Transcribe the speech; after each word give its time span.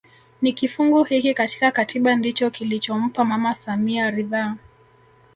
Ni 0.41 0.53
kifungu 0.53 1.03
hiki 1.03 1.33
katika 1.33 1.71
katiba 1.71 2.15
ndicho 2.15 2.49
kilichompa 2.49 3.25
mama 3.25 3.55
samia 3.55 4.11
ridhaa 4.11 4.55